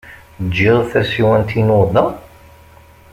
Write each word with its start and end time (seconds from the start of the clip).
Ǧǧiɣ 0.47 0.79
tasiwant-inu 0.91 1.75
da? 1.93 2.05